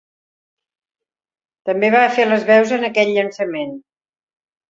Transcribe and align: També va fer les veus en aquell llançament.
També 1.69 1.91
va 1.97 2.01
fer 2.15 2.25
les 2.29 2.47
veus 2.49 2.73
en 2.79 2.87
aquell 2.89 3.13
llançament. 3.19 3.77